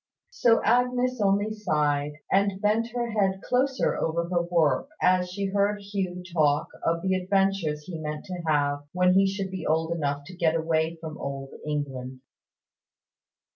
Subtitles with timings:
[0.31, 5.79] So Agnes only sighed, and bent her head closer over her work, as she heard
[5.79, 10.23] Hugh talk of the adventures he meant to have when he should be old enough
[10.25, 12.21] to get away from Old England.